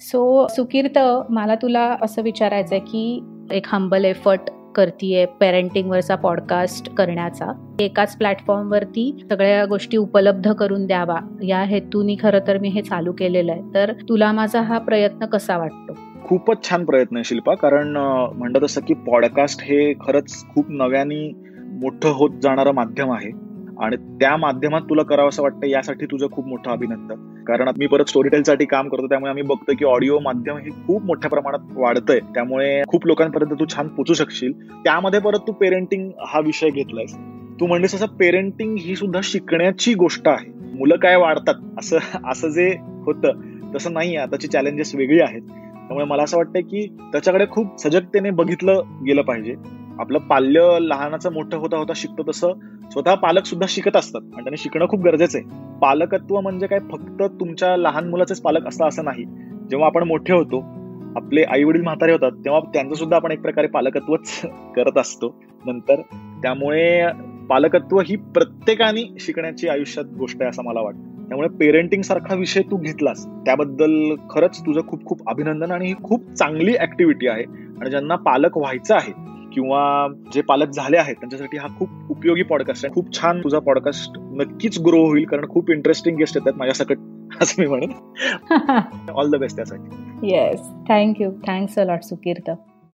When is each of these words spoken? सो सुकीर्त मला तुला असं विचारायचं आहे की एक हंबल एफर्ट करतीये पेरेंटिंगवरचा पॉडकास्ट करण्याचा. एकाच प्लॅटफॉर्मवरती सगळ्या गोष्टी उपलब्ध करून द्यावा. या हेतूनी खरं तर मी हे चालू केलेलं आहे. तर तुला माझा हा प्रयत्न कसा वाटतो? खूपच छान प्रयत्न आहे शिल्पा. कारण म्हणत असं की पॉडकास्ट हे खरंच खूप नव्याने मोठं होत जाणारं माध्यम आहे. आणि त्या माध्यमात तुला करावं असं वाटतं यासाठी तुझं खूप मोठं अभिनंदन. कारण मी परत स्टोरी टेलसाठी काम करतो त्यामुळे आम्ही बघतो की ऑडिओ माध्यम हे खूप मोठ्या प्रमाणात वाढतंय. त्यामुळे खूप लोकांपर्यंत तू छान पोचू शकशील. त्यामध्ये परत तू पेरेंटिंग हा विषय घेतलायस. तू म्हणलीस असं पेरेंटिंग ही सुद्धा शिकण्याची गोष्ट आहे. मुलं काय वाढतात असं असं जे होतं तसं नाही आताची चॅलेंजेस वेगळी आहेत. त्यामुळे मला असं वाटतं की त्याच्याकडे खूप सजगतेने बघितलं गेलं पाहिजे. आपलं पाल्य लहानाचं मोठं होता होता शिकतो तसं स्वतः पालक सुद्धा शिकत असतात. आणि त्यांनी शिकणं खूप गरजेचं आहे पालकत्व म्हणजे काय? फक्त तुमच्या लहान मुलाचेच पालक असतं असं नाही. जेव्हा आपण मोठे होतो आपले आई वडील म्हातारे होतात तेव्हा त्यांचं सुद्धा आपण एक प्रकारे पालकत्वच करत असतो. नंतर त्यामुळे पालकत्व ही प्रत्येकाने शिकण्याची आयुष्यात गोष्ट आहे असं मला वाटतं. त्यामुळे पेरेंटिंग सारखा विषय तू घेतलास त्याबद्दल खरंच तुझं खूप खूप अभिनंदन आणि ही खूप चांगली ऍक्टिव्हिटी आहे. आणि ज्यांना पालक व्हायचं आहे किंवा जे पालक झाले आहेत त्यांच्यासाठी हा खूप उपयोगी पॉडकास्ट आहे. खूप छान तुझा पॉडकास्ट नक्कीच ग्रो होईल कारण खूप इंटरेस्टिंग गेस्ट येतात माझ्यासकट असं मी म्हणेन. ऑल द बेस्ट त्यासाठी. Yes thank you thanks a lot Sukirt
सो 0.00 0.46
सुकीर्त 0.50 0.98
मला 1.30 1.54
तुला 1.54 1.96
असं 2.02 2.22
विचारायचं 2.22 2.74
आहे 2.74 2.84
की 2.84 3.22
एक 3.50 3.62
हंबल 3.66 4.04
एफर्ट 4.04 4.40
करतीये 4.76 5.26
पेरेंटिंगवरचा 5.26 6.14
पॉडकास्ट 6.14 6.94
करण्याचा. 6.94 7.76
एकाच 7.80 8.16
प्लॅटफॉर्मवरती 8.16 9.26
सगळ्या 9.30 9.64
गोष्टी 9.64 9.96
उपलब्ध 9.96 10.52
करून 10.52 10.86
द्यावा. 10.86 11.16
या 11.42 11.62
हेतूनी 11.62 12.16
खरं 12.20 12.38
तर 12.46 12.58
मी 12.58 12.68
हे 12.68 12.82
चालू 12.82 13.12
केलेलं 13.12 13.52
आहे. 13.52 13.62
तर 13.74 13.92
तुला 13.92 14.32
माझा 14.32 14.60
हा 14.60 14.78
प्रयत्न 14.78 15.26
कसा 15.26 15.58
वाटतो? 15.58 15.92
खूपच 16.24 16.70
छान 16.70 16.84
प्रयत्न 16.84 17.16
आहे 17.16 17.24
शिल्पा. 17.24 17.54
कारण 17.54 17.96
म्हणत 18.34 18.64
असं 18.64 18.80
की 18.80 18.94
पॉडकास्ट 18.94 19.60
हे 19.62 19.92
खरंच 19.92 20.44
खूप 20.54 20.64
नव्याने 20.68 21.32
मोठं 21.58 22.08
होत 22.08 22.30
जाणारं 22.42 22.72
माध्यम 22.72 23.12
आहे. 23.12 23.47
आणि 23.80 23.96
त्या 23.96 24.36
माध्यमात 24.36 24.80
तुला 24.80 25.02
करावं 25.02 25.28
असं 25.28 25.42
वाटतं 25.42 25.66
यासाठी 25.66 26.06
तुझं 26.06 26.26
खूप 26.32 26.48
मोठं 26.48 26.70
अभिनंदन. 26.70 27.44
कारण 27.44 27.68
मी 27.78 27.86
परत 27.86 28.04
स्टोरी 28.04 28.28
टेलसाठी 28.28 28.64
काम 28.64 28.88
करतो 28.88 29.06
त्यामुळे 29.06 29.30
आम्ही 29.30 29.42
बघतो 29.42 29.72
की 29.78 29.84
ऑडिओ 29.84 30.18
माध्यम 30.18 30.56
हे 30.56 30.70
खूप 30.70 31.04
मोठ्या 31.04 31.30
प्रमाणात 31.30 31.76
वाढतंय. 31.76 32.18
त्यामुळे 32.18 32.82
खूप 32.88 33.06
लोकांपर्यंत 33.06 33.60
तू 33.60 33.64
छान 33.76 33.88
पोचू 33.88 34.14
शकशील. 34.14 34.52
त्यामध्ये 34.70 35.20
परत 35.20 35.38
तू 35.38 35.52
पेरेंटिंग 35.52 36.10
हा 36.26 36.40
विषय 36.40 36.70
घेतलायस. 36.70 37.16
तू 37.60 37.66
म्हणलीस 37.66 37.94
असं 37.94 38.06
पेरेंटिंग 38.06 38.76
ही 38.78 38.96
सुद्धा 38.96 39.20
शिकण्याची 39.22 39.94
गोष्ट 39.94 40.28
आहे. 40.28 40.76
मुलं 40.78 40.96
काय 40.96 41.16
वाढतात 41.16 41.54
असं 41.78 41.98
असं 42.30 42.48
जे 42.48 42.76
होतं 42.80 43.32
तसं 43.74 43.92
नाही 43.92 44.16
आताची 44.16 44.48
चॅलेंजेस 44.48 44.94
वेगळी 44.94 45.20
आहेत. 45.20 45.42
त्यामुळे 45.88 46.06
मला 46.06 46.22
असं 46.22 46.36
वाटतं 46.36 46.60
की 46.60 46.96
त्याच्याकडे 47.12 47.46
खूप 47.50 47.80
सजगतेने 47.80 48.30
बघितलं 48.30 48.82
गेलं 49.06 49.22
पाहिजे. 49.22 49.54
आपलं 49.98 50.18
पाल्य 50.18 50.78
लहानाचं 50.80 51.32
मोठं 51.32 51.56
होता 51.56 51.76
होता 51.76 51.92
शिकतो 51.96 52.22
तसं 52.28 52.52
स्वतः 52.92 53.14
पालक 53.14 53.44
सुद्धा 53.44 53.66
शिकत 53.68 53.96
असतात. 53.96 54.20
आणि 54.22 54.42
त्यांनी 54.44 54.56
शिकणं 54.56 54.86
खूप 54.88 55.00
गरजेचं 55.00 55.38
आहे 55.38 55.78
पालकत्व 55.80 56.40
म्हणजे 56.40 56.66
काय? 56.66 56.78
फक्त 56.78 57.22
तुमच्या 57.40 57.76
लहान 57.76 58.08
मुलाचेच 58.08 58.40
पालक 58.40 58.66
असतं 58.66 58.88
असं 58.88 59.04
नाही. 59.04 59.24
जेव्हा 59.70 59.86
आपण 59.86 60.02
मोठे 60.02 60.32
होतो 60.32 60.60
आपले 61.16 61.42
आई 61.42 61.64
वडील 61.64 61.82
म्हातारे 61.82 62.12
होतात 62.12 62.32
तेव्हा 62.44 62.60
त्यांचं 62.60 62.94
सुद्धा 62.94 63.16
आपण 63.16 63.32
एक 63.32 63.42
प्रकारे 63.42 63.66
पालकत्वच 63.66 64.40
करत 64.76 64.98
असतो. 64.98 65.34
नंतर 65.66 66.00
त्यामुळे 66.42 67.06
पालकत्व 67.48 68.00
ही 68.00 68.16
प्रत्येकाने 68.16 69.02
शिकण्याची 69.20 69.68
आयुष्यात 69.68 70.06
गोष्ट 70.18 70.36
आहे 70.40 70.50
असं 70.50 70.64
मला 70.64 70.80
वाटतं. 70.80 71.26
त्यामुळे 71.28 71.48
पेरेंटिंग 71.48 72.02
सारखा 72.02 72.34
विषय 72.34 72.62
तू 72.62 72.76
घेतलास 72.76 73.26
त्याबद्दल 73.26 74.14
खरंच 74.30 74.60
तुझं 74.60 74.80
खूप 74.88 75.04
खूप 75.04 75.28
अभिनंदन 75.28 75.70
आणि 75.70 75.86
ही 75.86 75.94
खूप 76.02 76.30
चांगली 76.32 76.74
ऍक्टिव्हिटी 76.80 77.28
आहे. 77.28 77.44
आणि 77.80 77.90
ज्यांना 77.90 78.16
पालक 78.16 78.58
व्हायचं 78.58 78.94
आहे 78.94 79.12
किंवा 79.52 80.08
जे 80.34 80.40
पालक 80.40 80.70
झाले 80.70 80.96
आहेत 80.96 81.14
त्यांच्यासाठी 81.14 81.56
हा 81.56 81.68
खूप 81.78 81.88
उपयोगी 82.10 82.42
पॉडकास्ट 82.42 82.84
आहे. 82.84 82.94
खूप 82.94 83.12
छान 83.14 83.40
तुझा 83.40 83.58
पॉडकास्ट 83.58 84.18
नक्कीच 84.18 84.78
ग्रो 84.80 85.04
होईल 85.06 85.24
कारण 85.24 85.48
खूप 85.48 85.70
इंटरेस्टिंग 85.70 86.16
गेस्ट 86.16 86.36
येतात 86.36 86.58
माझ्यासकट 86.58 86.98
असं 87.42 87.62
मी 87.62 87.66
म्हणेन. 87.66 87.92
ऑल 89.10 89.30
द 89.30 89.36
बेस्ट 89.36 89.56
त्यासाठी. 89.56 90.28
Yes 90.32 90.60
thank you 90.88 91.30
thanks 91.46 91.78
a 91.78 91.84
lot 91.84 92.02
Sukirt 92.02 92.50